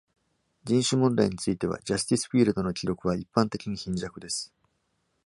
[0.63, 4.51] 人種問題については、ジャスティスフィールドの記録は一般的に貧弱です。